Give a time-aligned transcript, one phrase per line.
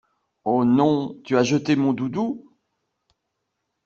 [0.45, 2.51] Ho non, tu as jeté mon doudou?!